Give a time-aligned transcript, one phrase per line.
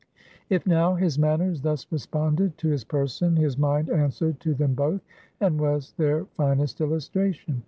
[0.49, 5.01] If now his manners thus responded to his person, his mind answered to them both,
[5.39, 7.59] and was their finest illustration.